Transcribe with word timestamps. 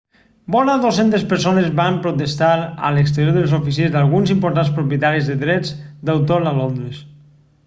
vora 0.53 0.75
200 0.85 1.25
persones 1.33 1.67
van 1.79 1.99
protestar 2.07 2.55
a 2.89 2.91
l'exterior 2.95 3.31
de 3.37 3.45
les 3.45 3.55
oficines 3.61 3.95
d'alguns 3.97 4.35
importants 4.37 4.75
propietaris 4.81 5.33
de 5.33 5.39
drets 5.45 5.79
d'autor 6.11 6.53
a 6.55 6.59
londres 6.61 7.09